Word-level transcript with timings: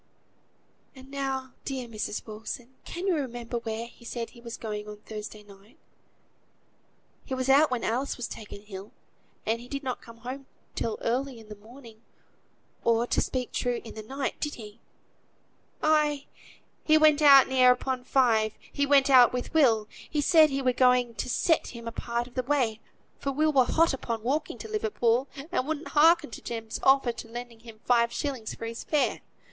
"And 0.95 1.11
now, 1.11 1.53
dear 1.63 1.87
Mrs. 1.87 2.25
Wilson, 2.25 2.73
can 2.85 3.05
you 3.05 3.13
remember 3.15 3.59
where 3.59 3.85
he 3.85 4.03
said 4.03 4.31
he 4.31 4.41
was 4.41 4.57
going 4.57 4.87
on 4.87 4.97
Thursday 4.97 5.43
night? 5.43 5.77
He 7.23 7.35
was 7.35 7.49
out 7.49 7.69
when 7.69 7.83
Alice 7.83 8.17
was 8.17 8.27
taken 8.27 8.63
ill; 8.63 8.93
and 9.45 9.61
he 9.61 9.67
did 9.67 9.83
not 9.83 10.01
come 10.01 10.17
home 10.17 10.47
till 10.73 10.97
early 11.01 11.39
in 11.39 11.49
the 11.49 11.55
morning, 11.55 12.01
or, 12.83 13.05
to 13.05 13.21
speak 13.21 13.51
true, 13.51 13.79
in 13.83 13.93
the 13.93 14.01
night: 14.01 14.39
did 14.39 14.55
he?" 14.55 14.79
"Ay! 15.83 16.25
he 16.83 16.97
went 16.97 17.21
out 17.21 17.47
near 17.47 17.69
upon 17.71 18.03
five; 18.03 18.53
he 18.73 18.87
went 18.87 19.07
out 19.07 19.31
with 19.31 19.53
Will; 19.53 19.87
he 20.09 20.19
said 20.19 20.49
he 20.49 20.63
were 20.63 20.73
going 20.73 21.13
to 21.13 21.29
set 21.29 21.67
him 21.77 21.87
a 21.87 21.91
part 21.91 22.25
of 22.25 22.33
the 22.33 22.41
way, 22.41 22.79
for 23.19 23.31
Will 23.31 23.53
were 23.53 23.65
hot 23.65 23.93
upon 23.93 24.23
walking 24.23 24.57
to 24.57 24.67
Liverpool, 24.67 25.27
and 25.51 25.67
wouldn't 25.67 25.89
hearken 25.89 26.31
to 26.31 26.41
Jem's 26.41 26.79
offer 26.81 27.11
of 27.11 27.23
lending 27.25 27.59
him 27.59 27.81
five 27.85 28.11
shilling 28.11 28.47
for 28.47 28.65
his 28.65 28.83
fare. 28.83 29.21